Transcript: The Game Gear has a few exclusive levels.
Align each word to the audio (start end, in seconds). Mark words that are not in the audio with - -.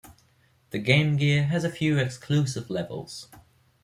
The 0.71 0.79
Game 0.79 1.15
Gear 1.15 1.43
has 1.43 1.63
a 1.63 1.69
few 1.69 1.99
exclusive 1.99 2.71
levels. 2.71 3.27